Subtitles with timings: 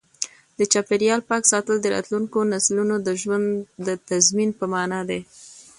[0.57, 3.47] د چاپیریال پاک ساتل د راتلونکو نسلونو د ژوند
[3.87, 5.21] د تضمین په مانا دی.